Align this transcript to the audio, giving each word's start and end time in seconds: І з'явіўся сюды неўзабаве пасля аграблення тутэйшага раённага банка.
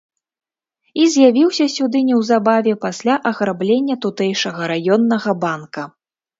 І 1.03 1.03
з'явіўся 1.15 1.67
сюды 1.75 2.01
неўзабаве 2.09 2.73
пасля 2.87 3.13
аграблення 3.33 4.01
тутэйшага 4.09 4.61
раённага 4.75 5.41
банка. 5.49 5.83